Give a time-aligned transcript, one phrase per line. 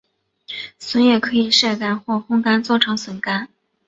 [0.79, 3.49] 笋也可以晒干或烘干做成笋干。